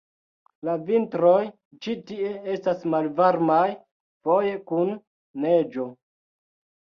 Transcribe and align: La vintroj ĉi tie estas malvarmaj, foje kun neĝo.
La 0.67 0.73
vintroj 0.85 1.33
ĉi 1.85 1.93
tie 2.07 2.31
estas 2.53 2.81
malvarmaj, 2.93 3.67
foje 4.29 4.55
kun 4.71 4.91
neĝo. 5.47 5.87